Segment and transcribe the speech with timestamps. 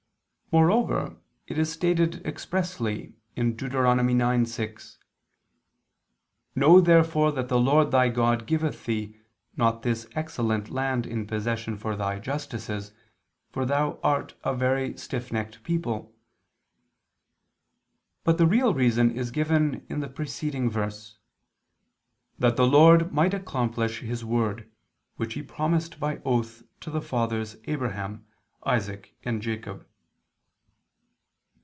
[0.53, 1.15] Moreover
[1.47, 3.55] it is stated expressly (Deut.
[3.71, 4.97] 9:6):
[6.57, 9.15] "Know therefore that the Lord thy God giveth thee
[9.55, 12.91] not this excellent land in possession for thy justices,
[13.49, 16.13] for thou art a very stiff necked people":
[18.25, 21.17] but the real reason is given in the preceding verse:
[22.37, 24.69] "That the Lord might accomplish His word,
[25.15, 28.25] which He promised by oath to thy fathers Abraham,
[28.65, 29.87] Isaac, and Jacob."